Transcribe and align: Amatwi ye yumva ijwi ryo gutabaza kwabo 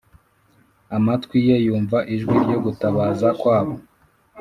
Amatwi 0.95 1.37
ye 1.47 1.55
yumva 1.65 1.97
ijwi 2.13 2.35
ryo 2.43 2.57
gutabaza 2.65 3.27
kwabo 3.39 3.75